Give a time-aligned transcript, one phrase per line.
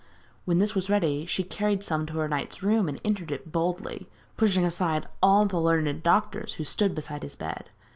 [0.45, 4.09] When this was ready she carried some to the knight's room and entered it boldly,
[4.35, 7.69] pushing aside all the learned doctors who stood beside his bed.